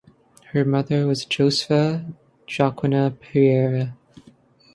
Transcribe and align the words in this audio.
Her 0.53 0.65
mother 0.65 1.05
was 1.05 1.25
Josefa 1.27 2.11
Joaquina 2.49 3.11
Pereira. 3.19 3.95